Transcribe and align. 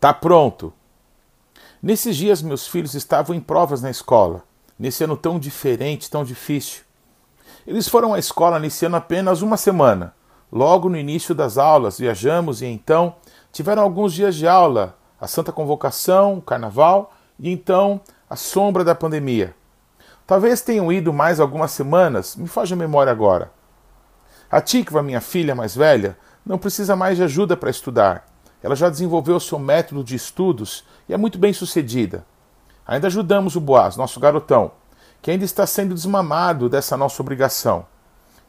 Tá 0.00 0.14
pronto. 0.14 0.72
Nesses 1.82 2.16
dias, 2.16 2.40
meus 2.40 2.68
filhos 2.68 2.94
estavam 2.94 3.34
em 3.34 3.40
provas 3.40 3.82
na 3.82 3.90
escola, 3.90 4.44
nesse 4.78 5.02
ano 5.02 5.16
tão 5.16 5.40
diferente, 5.40 6.08
tão 6.08 6.22
difícil. 6.22 6.82
Eles 7.66 7.88
foram 7.88 8.14
à 8.14 8.18
escola 8.18 8.60
nesse 8.60 8.86
ano 8.86 8.94
apenas 8.94 9.42
uma 9.42 9.56
semana. 9.56 10.14
Logo 10.52 10.88
no 10.88 10.96
início 10.96 11.34
das 11.34 11.58
aulas, 11.58 11.98
viajamos 11.98 12.62
e 12.62 12.66
então 12.66 13.16
tiveram 13.52 13.82
alguns 13.82 14.12
dias 14.12 14.36
de 14.36 14.46
aula, 14.46 14.96
a 15.20 15.26
Santa 15.26 15.50
Convocação, 15.50 16.38
o 16.38 16.42
Carnaval 16.42 17.12
e 17.38 17.50
então 17.50 18.00
a 18.30 18.36
sombra 18.36 18.84
da 18.84 18.94
pandemia. 18.94 19.52
Talvez 20.26 20.60
tenham 20.60 20.92
ido 20.92 21.12
mais 21.12 21.40
algumas 21.40 21.72
semanas, 21.72 22.36
me 22.36 22.46
foge 22.46 22.72
a 22.72 22.76
memória 22.76 23.10
agora. 23.10 23.50
A 24.48 24.60
Tikva, 24.60 25.02
minha 25.02 25.20
filha 25.20 25.56
mais 25.56 25.74
velha, 25.74 26.16
não 26.46 26.56
precisa 26.56 26.94
mais 26.94 27.16
de 27.16 27.24
ajuda 27.24 27.56
para 27.56 27.68
estudar. 27.68 28.24
Ela 28.62 28.74
já 28.74 28.88
desenvolveu 28.88 29.38
seu 29.38 29.58
método 29.58 30.02
de 30.02 30.16
estudos 30.16 30.84
e 31.08 31.14
é 31.14 31.16
muito 31.16 31.38
bem 31.38 31.52
sucedida. 31.52 32.24
Ainda 32.86 33.06
ajudamos 33.06 33.54
o 33.54 33.60
Boaz, 33.60 33.96
nosso 33.96 34.18
garotão, 34.18 34.72
que 35.20 35.30
ainda 35.30 35.44
está 35.44 35.66
sendo 35.66 35.94
desmamado 35.94 36.68
dessa 36.68 36.96
nossa 36.96 37.22
obrigação. 37.22 37.86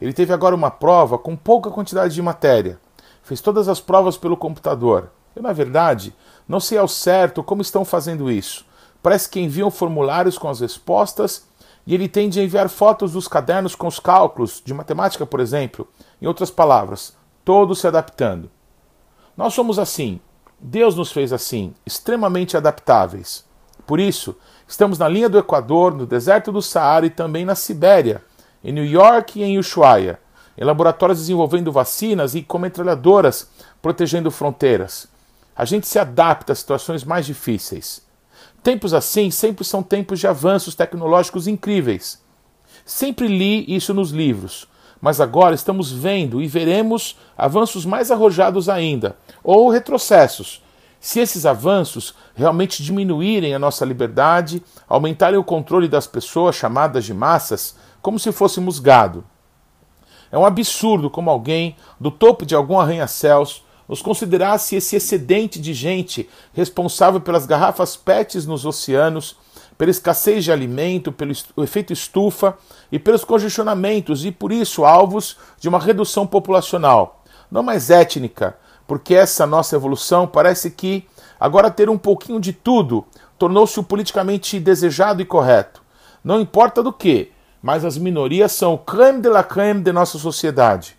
Ele 0.00 0.12
teve 0.12 0.32
agora 0.32 0.54
uma 0.54 0.70
prova 0.70 1.18
com 1.18 1.36
pouca 1.36 1.70
quantidade 1.70 2.14
de 2.14 2.22
matéria. 2.22 2.80
Fez 3.22 3.40
todas 3.40 3.68
as 3.68 3.80
provas 3.80 4.16
pelo 4.16 4.36
computador. 4.36 5.10
Eu, 5.36 5.42
na 5.42 5.52
verdade, 5.52 6.14
não 6.48 6.58
sei 6.58 6.78
ao 6.78 6.88
certo 6.88 7.42
como 7.42 7.62
estão 7.62 7.84
fazendo 7.84 8.30
isso. 8.30 8.64
Parece 9.02 9.28
que 9.28 9.40
enviam 9.40 9.70
formulários 9.70 10.38
com 10.38 10.48
as 10.48 10.60
respostas 10.60 11.46
e 11.86 11.94
ele 11.94 12.08
tende 12.08 12.40
a 12.40 12.42
enviar 12.42 12.68
fotos 12.68 13.12
dos 13.12 13.28
cadernos 13.28 13.74
com 13.74 13.86
os 13.86 13.98
cálculos, 13.98 14.62
de 14.64 14.74
matemática, 14.74 15.24
por 15.26 15.40
exemplo. 15.40 15.86
Em 16.20 16.26
outras 16.26 16.50
palavras, 16.50 17.16
todos 17.44 17.80
se 17.80 17.86
adaptando. 17.86 18.50
Nós 19.36 19.54
somos 19.54 19.78
assim. 19.78 20.20
Deus 20.60 20.94
nos 20.94 21.10
fez 21.10 21.32
assim, 21.32 21.74
extremamente 21.86 22.56
adaptáveis. 22.56 23.44
Por 23.86 23.98
isso, 23.98 24.36
estamos 24.68 24.98
na 24.98 25.08
linha 25.08 25.28
do 25.28 25.38
Equador, 25.38 25.94
no 25.94 26.06
deserto 26.06 26.52
do 26.52 26.60
Saara 26.60 27.06
e 27.06 27.10
também 27.10 27.44
na 27.44 27.54
Sibéria, 27.54 28.22
em 28.62 28.72
New 28.72 28.84
York 28.84 29.40
e 29.40 29.42
em 29.42 29.58
Ushuaia, 29.58 30.20
em 30.56 30.62
laboratórios 30.62 31.18
desenvolvendo 31.18 31.72
vacinas 31.72 32.34
e 32.34 32.42
com 32.42 32.58
metralhadoras 32.58 33.50
protegendo 33.80 34.30
fronteiras. 34.30 35.08
A 35.56 35.64
gente 35.64 35.88
se 35.88 35.98
adapta 35.98 36.52
a 36.52 36.56
situações 36.56 37.04
mais 37.04 37.24
difíceis. 37.24 38.02
Tempos 38.62 38.92
assim 38.92 39.30
sempre 39.30 39.64
são 39.64 39.82
tempos 39.82 40.20
de 40.20 40.26
avanços 40.26 40.74
tecnológicos 40.74 41.48
incríveis. 41.48 42.22
Sempre 42.84 43.26
li 43.26 43.64
isso 43.74 43.94
nos 43.94 44.10
livros, 44.10 44.68
mas 45.00 45.20
agora 45.20 45.54
estamos 45.54 45.90
vendo 45.90 46.42
e 46.42 46.46
veremos 46.46 47.16
avanços 47.36 47.86
mais 47.86 48.10
arrojados 48.10 48.68
ainda, 48.68 49.16
ou 49.42 49.70
retrocessos. 49.70 50.62
Se 51.00 51.18
esses 51.18 51.46
avanços 51.46 52.14
realmente 52.34 52.82
diminuírem 52.82 53.54
a 53.54 53.58
nossa 53.58 53.84
liberdade, 53.86 54.62
aumentarem 54.86 55.38
o 55.38 55.44
controle 55.44 55.88
das 55.88 56.06
pessoas 56.06 56.54
chamadas 56.54 57.06
de 57.06 57.14
massas, 57.14 57.74
como 58.02 58.18
se 58.18 58.30
fôssemos 58.30 58.78
gado. 58.78 59.24
É 60.30 60.38
um 60.38 60.44
absurdo 60.44 61.08
como 61.08 61.30
alguém, 61.30 61.74
do 61.98 62.10
topo 62.10 62.44
de 62.44 62.54
algum 62.54 62.78
arranha-céus, 62.78 63.64
nos 63.88 64.02
considerasse 64.02 64.76
esse 64.76 64.94
excedente 64.94 65.60
de 65.60 65.74
gente 65.74 66.28
responsável 66.52 67.20
pelas 67.20 67.46
garrafas 67.46 67.96
PETs 67.96 68.46
nos 68.46 68.64
oceanos, 68.64 69.36
pela 69.80 69.90
escassez 69.90 70.44
de 70.44 70.52
alimento, 70.52 71.10
pelo 71.10 71.32
efeito 71.56 71.90
estufa 71.90 72.54
e 72.92 72.98
pelos 72.98 73.24
congestionamentos 73.24 74.26
e 74.26 74.30
por 74.30 74.52
isso 74.52 74.84
alvos 74.84 75.38
de 75.58 75.70
uma 75.70 75.78
redução 75.78 76.26
populacional, 76.26 77.24
não 77.50 77.62
mais 77.62 77.88
étnica, 77.88 78.58
porque 78.86 79.14
essa 79.14 79.46
nossa 79.46 79.74
evolução 79.74 80.26
parece 80.26 80.70
que 80.70 81.08
agora 81.40 81.70
ter 81.70 81.88
um 81.88 81.96
pouquinho 81.96 82.38
de 82.38 82.52
tudo 82.52 83.06
tornou-se 83.38 83.80
o 83.80 83.82
politicamente 83.82 84.60
desejado 84.60 85.22
e 85.22 85.24
correto. 85.24 85.80
Não 86.22 86.42
importa 86.42 86.82
do 86.82 86.92
que, 86.92 87.32
mas 87.62 87.82
as 87.82 87.96
minorias 87.96 88.52
são 88.52 88.74
o 88.74 88.78
creme 88.78 89.22
de 89.22 89.30
la 89.30 89.42
creme 89.42 89.80
de 89.80 89.92
nossa 89.92 90.18
sociedade. 90.18 90.94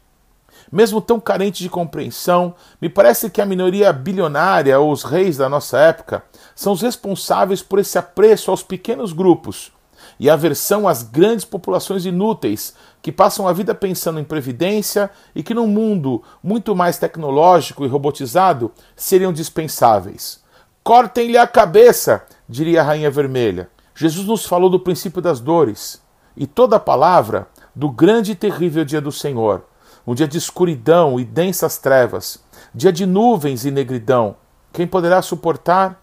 Mesmo 0.71 1.01
tão 1.01 1.19
carente 1.19 1.61
de 1.61 1.69
compreensão, 1.69 2.55
me 2.81 2.87
parece 2.87 3.29
que 3.29 3.41
a 3.41 3.45
minoria 3.45 3.91
bilionária 3.91 4.79
ou 4.79 4.91
os 4.91 5.03
reis 5.03 5.37
da 5.37 5.49
nossa 5.49 5.77
época 5.77 6.23
são 6.55 6.71
os 6.71 6.81
responsáveis 6.81 7.61
por 7.61 7.79
esse 7.79 7.97
apreço 7.97 8.49
aos 8.49 8.63
pequenos 8.63 9.11
grupos 9.11 9.71
e 10.19 10.29
aversão 10.29 10.87
às 10.87 11.03
grandes 11.03 11.45
populações 11.45 12.05
inúteis 12.05 12.73
que 13.01 13.11
passam 13.11 13.47
a 13.47 13.53
vida 13.53 13.73
pensando 13.73 14.19
em 14.19 14.23
previdência 14.23 15.09
e 15.35 15.43
que 15.43 15.53
num 15.53 15.67
mundo 15.67 16.23
muito 16.43 16.75
mais 16.75 16.97
tecnológico 16.97 17.83
e 17.83 17.87
robotizado 17.87 18.71
seriam 18.95 19.33
dispensáveis. 19.33 20.41
Cortem-lhe 20.83 21.37
a 21.37 21.47
cabeça, 21.47 22.23
diria 22.47 22.81
a 22.81 22.83
Rainha 22.83 23.11
Vermelha. 23.11 23.69
Jesus 23.93 24.27
nos 24.27 24.45
falou 24.45 24.69
do 24.69 24.79
princípio 24.79 25.21
das 25.21 25.39
dores 25.39 26.01
e 26.35 26.47
toda 26.47 26.77
a 26.77 26.79
palavra 26.79 27.47
do 27.75 27.89
grande 27.89 28.31
e 28.31 28.35
terrível 28.35 28.85
dia 28.85 29.01
do 29.01 29.11
Senhor, 29.11 29.65
um 30.05 30.15
dia 30.15 30.27
de 30.27 30.37
escuridão 30.37 31.19
e 31.19 31.25
densas 31.25 31.77
trevas, 31.77 32.43
dia 32.73 32.91
de 32.91 33.05
nuvens 33.05 33.65
e 33.65 33.71
negridão. 33.71 34.35
Quem 34.73 34.87
poderá 34.87 35.21
suportar? 35.21 36.01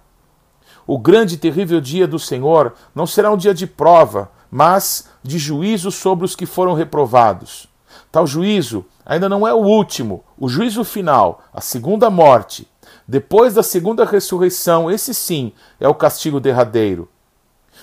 O 0.87 0.99
grande 0.99 1.35
e 1.35 1.39
terrível 1.39 1.81
dia 1.81 2.07
do 2.07 2.19
Senhor 2.19 2.75
não 2.95 3.07
será 3.07 3.31
um 3.31 3.37
dia 3.37 3.53
de 3.53 3.67
prova, 3.67 4.31
mas 4.51 5.09
de 5.23 5.39
juízo 5.39 5.91
sobre 5.91 6.25
os 6.25 6.35
que 6.35 6.47
foram 6.47 6.75
reprovados. 6.75 7.69
Tal 8.11 8.27
juízo 8.27 8.85
ainda 9.05 9.29
não 9.29 9.47
é 9.47 9.53
o 9.53 9.59
último, 9.59 10.25
o 10.39 10.49
juízo 10.49 10.85
final, 10.85 11.43
a 11.53 11.61
segunda 11.61 12.09
morte. 12.09 12.69
Depois 13.07 13.55
da 13.55 13.63
segunda 13.63 14.05
ressurreição, 14.05 14.91
esse 14.91 15.15
sim 15.15 15.53
é 15.81 15.89
o 15.89 15.95
castigo 15.95 16.41
derradeiro. 16.41 17.09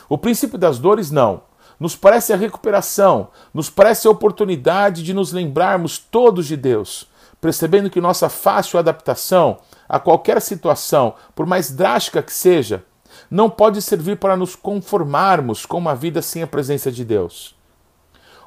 O 0.08 0.18
princípio 0.18 0.58
das 0.58 0.78
dores, 0.78 1.10
não. 1.10 1.42
Nos 1.80 1.96
parece 1.96 2.32
a 2.32 2.38
recuperação, 2.38 3.30
nos 3.54 3.70
parece 3.70 4.08
a 4.08 4.12
oportunidade 4.12 5.04
de 5.04 5.14
nos 5.14 5.32
lembrarmos 5.32 5.98
todos 5.98 6.46
de 6.48 6.56
Deus, 6.56 7.08
percebendo 7.42 7.90
que 7.90 8.00
nossa 8.00 8.30
fácil 8.30 8.80
adaptação 8.80 9.58
a 9.88 10.00
qualquer 10.00 10.42
situação, 10.42 11.14
por 11.36 11.46
mais 11.46 11.72
drástica 11.72 12.24
que 12.24 12.34
seja, 12.34 12.84
não 13.30 13.50
pode 13.50 13.82
servir 13.82 14.18
para 14.18 14.38
nos 14.38 14.56
conformarmos 14.56 15.66
com 15.66 15.78
uma 15.78 15.96
vida 15.96 16.22
sem 16.22 16.44
a 16.44 16.48
presença 16.48 16.92
de 16.92 17.04
Deus. 17.04 17.56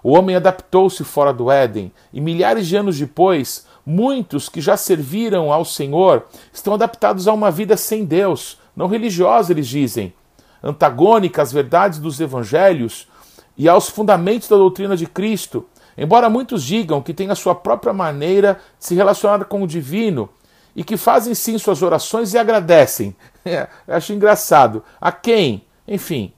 O 0.02 0.12
homem 0.12 0.36
adaptou-se 0.36 1.02
fora 1.04 1.32
do 1.32 1.50
Éden 1.50 1.92
e 2.12 2.20
milhares 2.20 2.66
de 2.66 2.76
anos 2.76 2.98
depois, 2.98 3.66
muitos 3.84 4.48
que 4.48 4.60
já 4.60 4.76
serviram 4.76 5.52
ao 5.52 5.64
Senhor 5.64 6.26
estão 6.52 6.74
adaptados 6.74 7.26
a 7.26 7.32
uma 7.32 7.50
vida 7.50 7.76
sem 7.76 8.04
Deus, 8.04 8.58
não 8.76 8.86
religiosa, 8.86 9.52
eles 9.52 9.66
dizem, 9.66 10.14
antagônica 10.62 11.42
às 11.42 11.52
verdades 11.52 11.98
dos 11.98 12.20
evangelhos 12.20 13.08
e 13.58 13.68
aos 13.68 13.90
fundamentos 13.90 14.48
da 14.48 14.56
doutrina 14.56 14.96
de 14.96 15.04
Cristo. 15.04 15.66
Embora 15.96 16.30
muitos 16.30 16.62
digam 16.62 17.02
que 17.02 17.12
tem 17.12 17.28
a 17.28 17.34
sua 17.34 17.56
própria 17.56 17.92
maneira 17.92 18.60
de 18.78 18.86
se 18.86 18.94
relacionar 18.94 19.44
com 19.46 19.62
o 19.62 19.66
divino 19.66 20.28
e 20.76 20.84
que 20.84 20.96
fazem 20.96 21.34
sim 21.34 21.58
suas 21.58 21.82
orações 21.82 22.32
e 22.32 22.38
agradecem. 22.38 23.14
É, 23.44 23.66
acho 23.86 24.12
engraçado. 24.12 24.84
A 25.00 25.10
quem? 25.10 25.64
Enfim, 25.86 26.34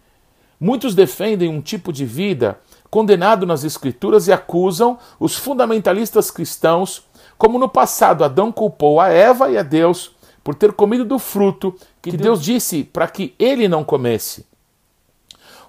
muitos 0.60 0.94
defendem 0.94 1.48
um 1.48 1.60
tipo 1.60 1.92
de 1.92 2.04
vida 2.04 2.60
condenado 2.88 3.44
nas 3.44 3.64
Escrituras 3.64 4.28
e 4.28 4.32
acusam 4.32 4.97
os 5.19 5.34
fundamentalistas 5.34 6.31
cristãos, 6.31 7.02
como 7.37 7.58
no 7.58 7.69
passado 7.69 8.22
Adão 8.22 8.52
culpou 8.52 9.00
a 9.00 9.08
Eva 9.08 9.50
e 9.50 9.58
a 9.58 9.64
Deus 9.64 10.14
por 10.44 10.54
ter 10.54 10.72
comido 10.72 11.04
do 11.04 11.19
fruto 11.19 11.75
que, 12.00 12.12
Deus 12.12 12.41
disse 12.41 12.84
para 12.84 13.08
que 13.08 13.34
ele 13.41 13.66
não 13.66 13.82
comesse. 13.82 14.47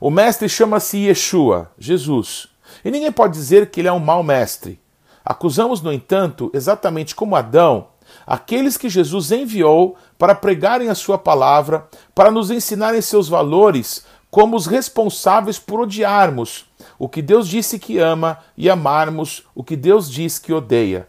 O 0.03 0.09
mestre 0.09 0.49
chama-se 0.49 0.97
Yeshua, 0.97 1.69
Jesus, 1.77 2.47
e 2.83 2.89
ninguém 2.89 3.11
pode 3.11 3.35
dizer 3.35 3.69
que 3.69 3.79
ele 3.81 3.87
é 3.87 3.93
um 3.93 3.99
mau 3.99 4.23
mestre. 4.23 4.81
Acusamos, 5.23 5.79
no 5.79 5.93
entanto, 5.93 6.49
exatamente 6.55 7.13
como 7.13 7.35
Adão, 7.35 7.89
aqueles 8.25 8.77
que 8.77 8.89
Jesus 8.89 9.31
enviou 9.31 9.95
para 10.17 10.33
pregarem 10.33 10.89
a 10.89 10.95
sua 10.95 11.19
palavra, 11.19 11.87
para 12.15 12.31
nos 12.31 12.49
ensinarem 12.49 12.99
seus 12.99 13.29
valores, 13.29 14.03
como 14.31 14.57
os 14.57 14.65
responsáveis 14.65 15.59
por 15.59 15.81
odiarmos 15.81 16.65
o 16.97 17.07
que 17.07 17.21
Deus 17.21 17.47
disse 17.47 17.77
que 17.77 17.99
ama 17.99 18.39
e 18.57 18.71
amarmos 18.71 19.43
o 19.53 19.63
que 19.63 19.75
Deus 19.75 20.09
diz 20.09 20.39
que 20.39 20.51
odeia. 20.51 21.07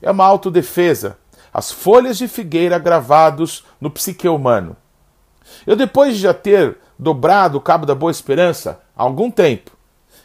É 0.00 0.12
uma 0.12 0.24
autodefesa, 0.24 1.18
as 1.52 1.72
folhas 1.72 2.16
de 2.16 2.28
figueira 2.28 2.78
gravados 2.78 3.64
no 3.80 3.90
psique 3.90 4.28
humano. 4.28 4.76
Eu, 5.66 5.74
depois 5.74 6.14
de 6.14 6.20
já 6.20 6.32
ter 6.32 6.78
dobrado 6.98 7.58
o 7.58 7.60
cabo 7.60 7.86
da 7.86 7.94
boa 7.94 8.10
esperança 8.10 8.80
há 8.96 9.02
algum 9.02 9.30
tempo, 9.30 9.70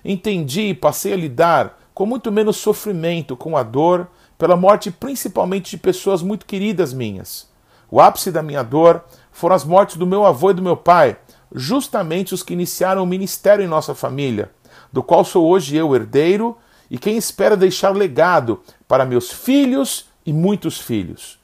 entendi 0.03 0.69
e 0.69 0.73
passei 0.73 1.13
a 1.13 1.17
lidar 1.17 1.79
com 1.93 2.05
muito 2.05 2.31
menos 2.31 2.57
sofrimento 2.57 3.37
com 3.37 3.55
a 3.55 3.63
dor 3.63 4.07
pela 4.37 4.55
morte 4.55 4.89
principalmente 4.89 5.71
de 5.71 5.77
pessoas 5.77 6.21
muito 6.21 6.45
queridas 6.45 6.93
minhas. 6.93 7.47
O 7.89 8.01
ápice 8.01 8.31
da 8.31 8.41
minha 8.41 8.63
dor 8.63 9.03
foram 9.31 9.55
as 9.55 9.63
mortes 9.63 9.97
do 9.97 10.07
meu 10.07 10.25
avô 10.25 10.49
e 10.49 10.55
do 10.55 10.61
meu 10.61 10.75
pai, 10.75 11.15
justamente 11.53 12.33
os 12.33 12.41
que 12.41 12.53
iniciaram 12.53 13.03
o 13.03 13.07
ministério 13.07 13.63
em 13.63 13.67
nossa 13.67 13.93
família, 13.93 14.49
do 14.91 15.03
qual 15.03 15.23
sou 15.23 15.47
hoje 15.47 15.75
eu 15.75 15.95
herdeiro 15.95 16.57
e 16.89 16.97
quem 16.97 17.17
espera 17.17 17.55
deixar 17.55 17.95
legado 17.95 18.61
para 18.87 19.05
meus 19.05 19.31
filhos 19.31 20.07
e 20.25 20.33
muitos 20.33 20.79
filhos. 20.79 21.39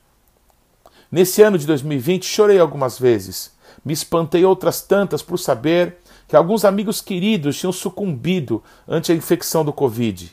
Nesse 1.12 1.42
ano 1.42 1.58
de 1.58 1.66
2020, 1.66 2.26
chorei 2.26 2.60
algumas 2.60 3.00
vezes. 3.00 3.52
Me 3.90 3.94
espantei 3.94 4.46
outras 4.46 4.84
tantas 4.84 5.24
por 5.24 5.40
saber 5.40 5.98
que 6.28 6.36
alguns 6.36 6.64
amigos 6.64 7.02
queridos 7.02 7.58
tinham 7.58 7.72
sucumbido 7.72 8.62
ante 8.88 9.12
a 9.12 9.16
infecção 9.16 9.66
do 9.66 9.74
Covid. 9.74 10.32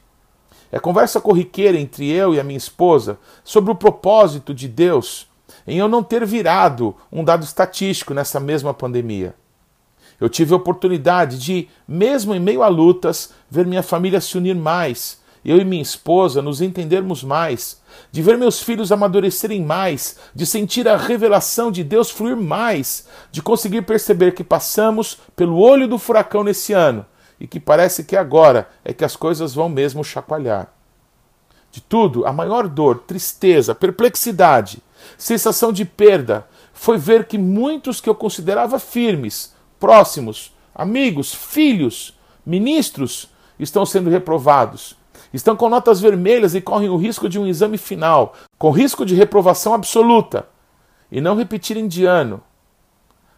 É 0.70 0.78
conversa 0.78 1.22
corriqueira 1.22 1.80
entre 1.80 2.06
eu 2.06 2.34
e 2.34 2.38
a 2.38 2.44
minha 2.44 2.58
esposa 2.58 3.18
sobre 3.42 3.72
o 3.72 3.74
propósito 3.74 4.52
de 4.52 4.68
Deus 4.68 5.26
em 5.66 5.78
eu 5.78 5.88
não 5.88 6.02
ter 6.02 6.26
virado 6.26 6.94
um 7.10 7.24
dado 7.24 7.44
estatístico 7.44 8.12
nessa 8.12 8.38
mesma 8.38 8.74
pandemia. 8.74 9.34
Eu 10.20 10.28
tive 10.28 10.52
a 10.52 10.58
oportunidade 10.58 11.38
de, 11.38 11.66
mesmo 11.88 12.34
em 12.34 12.38
meio 12.38 12.62
a 12.62 12.68
lutas, 12.68 13.32
ver 13.48 13.64
minha 13.64 13.82
família 13.82 14.20
se 14.20 14.36
unir 14.36 14.54
mais, 14.54 15.18
eu 15.42 15.56
e 15.56 15.64
minha 15.64 15.80
esposa 15.80 16.42
nos 16.42 16.60
entendermos 16.60 17.24
mais, 17.24 17.80
de 18.10 18.22
ver 18.22 18.38
meus 18.38 18.62
filhos 18.62 18.92
amadurecerem 18.92 19.64
mais, 19.64 20.16
de 20.34 20.46
sentir 20.46 20.88
a 20.88 20.96
revelação 20.96 21.70
de 21.70 21.84
Deus 21.84 22.10
fluir 22.10 22.36
mais, 22.36 23.06
de 23.30 23.42
conseguir 23.42 23.82
perceber 23.82 24.32
que 24.32 24.44
passamos 24.44 25.18
pelo 25.34 25.58
olho 25.58 25.88
do 25.88 25.98
furacão 25.98 26.42
nesse 26.42 26.72
ano 26.72 27.04
e 27.38 27.46
que 27.46 27.60
parece 27.60 28.04
que 28.04 28.16
agora 28.16 28.68
é 28.84 28.92
que 28.92 29.04
as 29.04 29.16
coisas 29.16 29.54
vão 29.54 29.68
mesmo 29.68 30.02
chacoalhar. 30.02 30.72
De 31.70 31.80
tudo, 31.80 32.26
a 32.26 32.32
maior 32.32 32.68
dor, 32.68 33.00
tristeza, 33.06 33.74
perplexidade, 33.74 34.82
sensação 35.18 35.72
de 35.72 35.84
perda 35.84 36.46
foi 36.72 36.96
ver 36.96 37.26
que 37.26 37.36
muitos 37.36 38.00
que 38.00 38.08
eu 38.08 38.14
considerava 38.14 38.78
firmes, 38.78 39.54
próximos, 39.78 40.54
amigos, 40.74 41.34
filhos, 41.34 42.14
ministros, 42.44 43.28
estão 43.58 43.84
sendo 43.84 44.10
reprovados 44.10 44.96
estão 45.36 45.54
com 45.54 45.68
notas 45.68 46.00
vermelhas 46.00 46.54
e 46.54 46.60
correm 46.60 46.88
o 46.88 46.96
risco 46.96 47.28
de 47.28 47.38
um 47.38 47.46
exame 47.46 47.76
final, 47.76 48.34
com 48.58 48.70
risco 48.70 49.04
de 49.04 49.14
reprovação 49.14 49.74
absoluta, 49.74 50.48
e 51.12 51.20
não 51.20 51.36
repetirem 51.36 51.86
de 51.86 52.06
ano, 52.06 52.42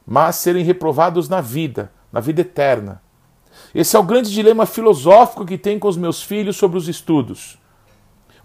mas 0.07 0.37
serem 0.37 0.65
reprovados 0.65 1.29
na 1.29 1.41
vida, 1.41 1.91
na 2.13 2.21
vida 2.21 2.41
eterna. 2.41 3.03
Esse 3.75 3.97
é 3.97 3.99
o 3.99 4.05
grande 4.05 4.33
dilema 4.33 4.65
filosófico 4.65 5.45
que 5.45 5.59
tenho 5.59 5.81
com 5.81 5.89
os 5.89 5.97
meus 5.97 6.23
filhos 6.23 6.57
sobre 6.57 6.79
os 6.79 6.89
estudos. 6.89 7.59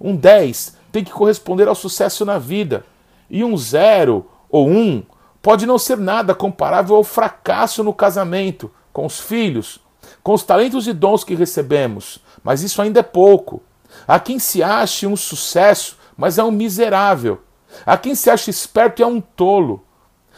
Um 0.01 0.15
10 0.15 0.75
tem 0.91 1.03
que 1.03 1.11
corresponder 1.11 1.67
ao 1.67 1.75
sucesso 1.75 2.25
na 2.25 2.39
vida, 2.39 2.83
e 3.29 3.43
um 3.43 3.55
0 3.55 4.25
ou 4.49 4.67
1 4.67 4.77
um, 4.77 5.03
pode 5.41 5.65
não 5.65 5.77
ser 5.77 5.97
nada 5.97 6.33
comparável 6.33 6.95
ao 6.95 7.03
fracasso 7.03 7.83
no 7.83 7.93
casamento, 7.93 8.71
com 8.91 9.05
os 9.05 9.19
filhos, 9.19 9.79
com 10.23 10.33
os 10.33 10.43
talentos 10.43 10.87
e 10.87 10.93
dons 10.93 11.23
que 11.23 11.35
recebemos, 11.35 12.19
mas 12.43 12.61
isso 12.61 12.81
ainda 12.81 12.99
é 12.99 13.03
pouco. 13.03 13.61
Há 14.07 14.19
quem 14.19 14.39
se 14.39 14.61
ache 14.61 15.07
um 15.07 15.15
sucesso, 15.15 15.97
mas 16.17 16.37
é 16.37 16.43
um 16.43 16.51
miserável. 16.51 17.41
Há 17.85 17.97
quem 17.97 18.15
se 18.15 18.29
ache 18.29 18.49
esperto 18.51 19.01
e 19.01 19.03
é 19.03 19.07
um 19.07 19.21
tolo. 19.21 19.83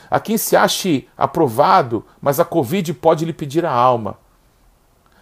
Há 0.10 0.20
quem 0.20 0.38
se 0.38 0.56
ache 0.56 1.08
aprovado, 1.18 2.06
mas 2.22 2.40
a 2.40 2.46
Covid 2.46 2.94
pode 2.94 3.26
lhe 3.26 3.34
pedir 3.34 3.66
a 3.66 3.72
alma. 3.72 4.18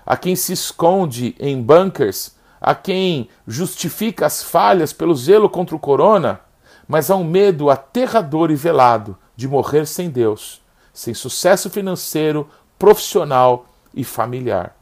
Há 0.05 0.17
quem 0.17 0.35
se 0.35 0.51
esconde 0.51 1.33
em 1.39 1.61
bunkers, 1.61 2.35
há 2.59 2.75
quem 2.75 3.29
justifica 3.47 4.25
as 4.25 4.43
falhas 4.43 4.91
pelo 4.91 5.15
zelo 5.15 5.49
contra 5.49 5.75
o 5.75 5.79
corona, 5.79 6.41
mas 6.85 7.09
há 7.09 7.15
um 7.15 7.23
medo 7.23 7.69
aterrador 7.69 8.51
e 8.51 8.55
velado 8.55 9.17
de 9.35 9.47
morrer 9.47 9.87
sem 9.87 10.09
Deus, 10.09 10.61
sem 10.93 11.13
sucesso 11.13 11.69
financeiro, 11.69 12.49
profissional 12.77 13.65
e 13.93 14.03
familiar. 14.03 14.75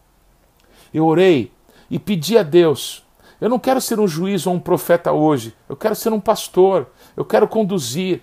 Eu 0.92 1.06
orei 1.06 1.52
e 1.92 2.00
pedi 2.00 2.38
a 2.38 2.42
Deus: 2.42 3.06
eu 3.40 3.50
não 3.50 3.60
quero 3.60 3.82
ser 3.82 4.00
um 4.00 4.08
juiz 4.08 4.48
ou 4.48 4.54
um 4.54 4.60
profeta 4.60 5.12
hoje, 5.12 5.54
eu 5.68 5.76
quero 5.76 5.94
ser 5.94 6.14
um 6.14 6.20
pastor, 6.20 6.88
eu 7.16 7.26
quero 7.26 7.48
conduzir, 7.48 8.22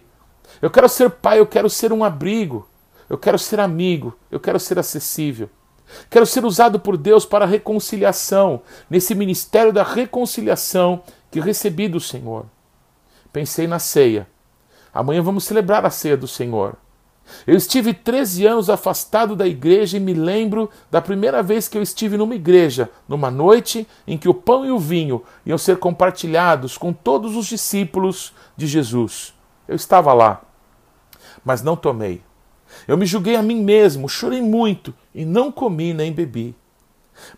eu 0.61 0.71
quero 0.71 0.89
ser 0.89 1.11
pai, 1.11 1.39
eu 1.39 1.47
quero 1.47 1.69
ser 1.69 1.93
um 1.93 2.03
abrigo, 2.03 2.67
eu 3.09 3.19
quero 3.19 3.39
ser 3.39 3.61
amigo, 3.61 4.17
eu 4.31 4.41
quero 4.41 4.59
ser 4.59 4.79
acessível. 4.79 5.51
Quero 6.11 6.27
ser 6.27 6.45
usado 6.45 6.79
por 6.79 6.97
Deus 6.97 7.25
para 7.25 7.45
a 7.45 7.49
reconciliação, 7.49 8.63
nesse 8.91 9.15
ministério 9.15 9.73
da 9.73 9.83
reconciliação 9.83 11.03
que 11.31 11.41
recebi 11.41 11.89
do 11.89 11.99
Senhor. 11.99 12.45
Pensei 13.33 13.67
na 13.67 13.79
ceia. 13.79 14.29
Amanhã 14.93 15.23
vamos 15.23 15.45
celebrar 15.45 15.87
a 15.87 15.91
ceia 15.91 16.17
do 16.17 16.29
Senhor. 16.29 16.77
Eu 17.47 17.57
estive 17.57 17.95
13 17.95 18.47
anos 18.47 18.71
afastado 18.71 19.37
da 19.37 19.47
igreja 19.47 19.97
e 19.97 20.01
me 20.01 20.15
lembro 20.15 20.71
da 20.91 21.01
primeira 21.01 21.43
vez 21.43 21.69
que 21.69 21.77
eu 21.77 21.83
estive 21.83 22.17
numa 22.17 22.35
igreja, 22.35 22.91
numa 23.09 23.31
noite 23.31 23.87
em 24.07 24.19
que 24.19 24.29
o 24.29 24.35
pão 24.35 24.65
e 24.65 24.71
o 24.71 24.79
vinho 24.79 25.23
iam 25.45 25.59
ser 25.59 25.79
compartilhados 25.79 26.77
com 26.77 26.93
todos 26.93 27.37
os 27.37 27.47
discípulos 27.47 28.33
de 28.57 28.67
Jesus. 28.67 29.35
Eu 29.67 29.77
estava 29.77 30.13
lá, 30.13 30.43
mas 31.45 31.63
não 31.63 31.77
tomei. 31.77 32.23
Eu 32.87 32.97
me 32.97 33.07
julguei 33.07 33.37
a 33.37 33.43
mim 33.43 33.63
mesmo, 33.63 34.09
chorei 34.09 34.43
muito 34.43 34.95
e 35.15 35.25
não 35.25 35.51
comi 35.51 35.95
nem 35.95 36.13
bebi. 36.13 36.55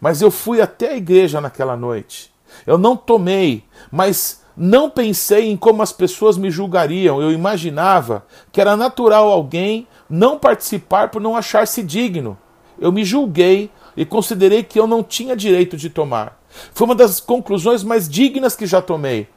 Mas 0.01 0.21
eu 0.21 0.31
fui 0.31 0.61
até 0.61 0.91
a 0.91 0.97
igreja 0.97 1.41
naquela 1.41 1.77
noite. 1.77 2.33
Eu 2.67 2.77
não 2.77 2.97
tomei, 2.97 3.65
mas 3.91 4.43
não 4.63 4.91
pensei 4.91 5.51
em 5.51 5.57
como 5.57 5.81
as 5.81 5.91
pessoas 5.91 6.37
me 6.37 6.51
julgariam. 6.51 7.19
Eu 7.19 7.33
imaginava 7.33 8.27
que 8.53 8.61
era 8.61 8.77
natural 8.77 9.31
alguém 9.31 9.89
não 10.09 10.39
participar 10.39 11.09
por 11.09 11.19
não 11.19 11.35
achar-se 11.35 11.83
digno. 11.83 12.37
Eu 12.79 12.93
me 12.93 13.03
julguei 13.03 13.71
e 13.97 14.05
considerei 14.05 14.63
que 14.63 14.79
eu 14.79 14.87
não 14.87 15.03
tinha 15.03 15.35
direito 15.35 15.79
de 15.79 15.89
tomar. 15.89 16.39
Foi 16.75 16.85
uma 16.85 16.95
das 16.95 17.21
conclusões 17.21 17.83
mais 17.83 18.07
dignas 18.07 18.55
que 18.55 18.67
já 18.67 18.83
tomei. 18.83 19.29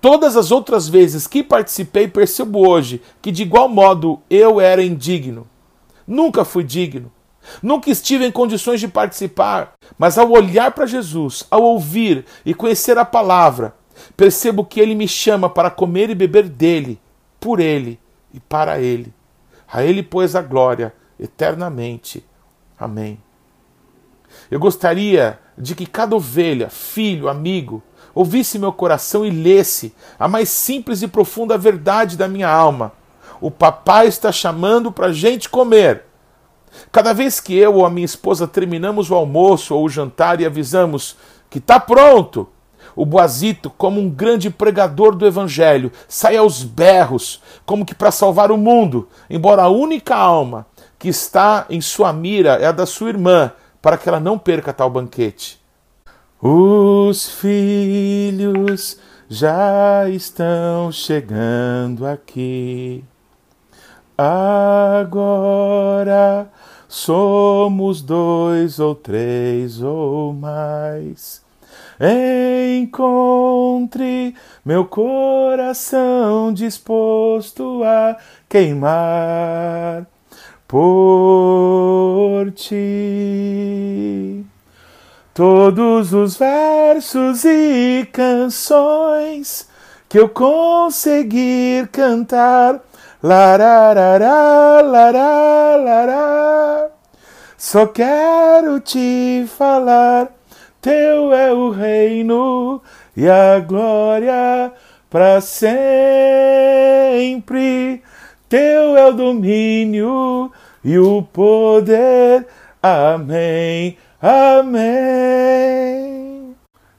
Todas 0.00 0.38
as 0.38 0.50
outras 0.50 0.88
vezes 0.88 1.26
que 1.26 1.42
participei, 1.42 2.08
percebo 2.08 2.66
hoje 2.66 3.02
que 3.20 3.30
de 3.30 3.42
igual 3.42 3.68
modo 3.68 4.22
eu 4.30 4.58
era 4.58 4.82
indigno. 4.82 5.46
Nunca 6.06 6.46
fui 6.46 6.64
digno. 6.64 7.12
Nunca 7.62 7.90
estive 7.90 8.24
em 8.24 8.32
condições 8.32 8.80
de 8.80 8.88
participar, 8.88 9.72
mas 9.98 10.16
ao 10.16 10.30
olhar 10.30 10.70
para 10.70 10.86
Jesus, 10.86 11.44
ao 11.50 11.62
ouvir 11.62 12.24
e 12.46 12.54
conhecer 12.54 12.96
a 12.96 13.04
palavra, 13.04 13.74
Percebo 14.16 14.64
que 14.64 14.80
ele 14.80 14.94
me 14.94 15.08
chama 15.08 15.48
para 15.48 15.70
comer 15.70 16.10
e 16.10 16.14
beber 16.14 16.48
dele, 16.48 17.00
por 17.38 17.60
ele 17.60 17.98
e 18.32 18.40
para 18.40 18.80
ele. 18.80 19.12
A 19.70 19.82
ele, 19.82 20.02
pois, 20.02 20.34
a 20.34 20.42
glória 20.42 20.94
eternamente. 21.18 22.24
Amém. 22.78 23.18
Eu 24.50 24.58
gostaria 24.58 25.38
de 25.56 25.74
que 25.74 25.86
cada 25.86 26.16
ovelha, 26.16 26.68
filho, 26.68 27.28
amigo, 27.28 27.82
ouvisse 28.14 28.58
meu 28.58 28.72
coração 28.72 29.24
e 29.24 29.30
lesse 29.30 29.94
a 30.18 30.28
mais 30.28 30.48
simples 30.48 31.02
e 31.02 31.08
profunda 31.08 31.56
verdade 31.56 32.16
da 32.16 32.28
minha 32.28 32.48
alma. 32.48 32.92
O 33.40 33.50
papai 33.50 34.06
está 34.06 34.30
chamando 34.30 34.92
para 34.92 35.12
gente 35.12 35.48
comer. 35.48 36.04
Cada 36.90 37.12
vez 37.12 37.40
que 37.40 37.56
eu 37.56 37.74
ou 37.74 37.86
a 37.86 37.90
minha 37.90 38.04
esposa 38.04 38.46
terminamos 38.46 39.10
o 39.10 39.14
almoço 39.14 39.74
ou 39.74 39.84
o 39.84 39.88
jantar 39.88 40.40
e 40.40 40.46
avisamos 40.46 41.16
que 41.50 41.58
está 41.58 41.78
pronto, 41.78 42.48
o 42.94 43.06
Boazito, 43.06 43.70
como 43.70 44.00
um 44.00 44.08
grande 44.08 44.50
pregador 44.50 45.14
do 45.14 45.26
evangelho, 45.26 45.90
sai 46.08 46.36
aos 46.36 46.62
berros, 46.62 47.42
como 47.64 47.84
que 47.84 47.94
para 47.94 48.10
salvar 48.10 48.50
o 48.50 48.56
mundo, 48.56 49.08
embora 49.28 49.62
a 49.62 49.68
única 49.68 50.14
alma 50.14 50.66
que 50.98 51.08
está 51.08 51.66
em 51.68 51.80
sua 51.80 52.12
mira 52.12 52.54
é 52.54 52.66
a 52.66 52.72
da 52.72 52.86
sua 52.86 53.08
irmã, 53.08 53.52
para 53.80 53.98
que 53.98 54.08
ela 54.08 54.20
não 54.20 54.38
perca 54.38 54.72
tal 54.72 54.88
banquete. 54.88 55.60
Os 56.40 57.28
filhos 57.28 58.98
já 59.28 60.08
estão 60.08 60.92
chegando 60.92 62.06
aqui. 62.06 63.04
Agora 64.16 65.40
somos 66.86 68.02
dois 68.02 68.78
ou 68.78 68.94
três 68.94 69.82
ou 69.82 70.32
mais 70.32 71.42
encontre 72.76 74.34
meu 74.64 74.84
coração 74.84 76.52
disposto 76.52 77.82
a 77.84 78.16
queimar 78.48 80.06
por 80.66 82.50
ti. 82.54 84.44
Todos 85.34 86.12
os 86.12 86.36
versos 86.36 87.44
e 87.44 88.06
canções 88.12 89.68
que 90.08 90.18
eu 90.18 90.28
conseguir 90.28 91.88
cantar, 91.88 92.80
lararará, 93.22 94.82
lará, 94.82 96.88
só 97.56 97.86
quero 97.86 98.80
te 98.80 99.46
falar 99.56 100.28
teu 100.82 101.32
é 101.32 101.50
o 101.52 101.70
reino 101.70 102.82
e 103.16 103.28
a 103.28 103.60
glória 103.60 104.72
para 105.08 105.40
sempre. 105.40 105.72
Teu 108.48 108.96
é 108.96 109.06
o 109.06 109.12
domínio 109.12 110.50
e 110.84 110.98
o 110.98 111.22
poder. 111.22 112.48
Amém. 112.82 113.96
Amém. 114.20 114.82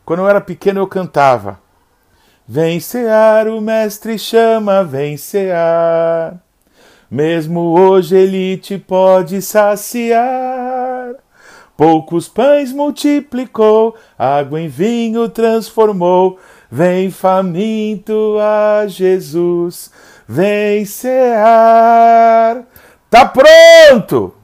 Quando 0.05 0.19
eu 0.19 0.29
era 0.29 0.39
pequeno 0.39 0.79
eu 0.79 0.87
cantava. 0.87 1.59
Vem 2.47 2.79
cear, 2.79 3.49
o 3.49 3.59
Mestre 3.59 4.17
chama, 4.17 4.81
vem 4.83 5.17
cear. 5.17 6.37
Mesmo 7.11 7.77
hoje 7.77 8.15
ele 8.15 8.55
te 8.57 8.77
pode 8.77 9.41
saciar. 9.41 10.52
Poucos 11.75 12.27
pães 12.27 12.71
multiplicou, 12.71 13.95
água 14.17 14.61
em 14.61 14.67
vinho 14.67 15.27
transformou. 15.27 16.39
Vem 16.71 17.09
faminto 17.09 18.37
a 18.39 18.85
Jesus, 18.87 19.91
vem 20.27 20.85
cear. 20.85 22.63
Tá 23.09 23.25
pronto! 23.25 24.42